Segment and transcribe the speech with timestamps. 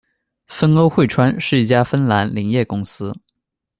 [0.47, 3.15] 芬欧汇川是一家芬兰林业公司。